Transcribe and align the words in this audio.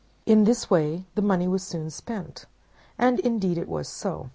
In 0.25 0.45
this 0.45 0.67
way 0.67 1.05
the 1.13 1.21
money 1.21 1.45
might 1.45 1.61
soon 1.61 1.83
be 1.83 1.89
spent, 1.91 2.47
and 2.97 3.19
indeed 3.19 3.59
it 3.59 3.69
was 3.69 3.87
so. 3.87 4.29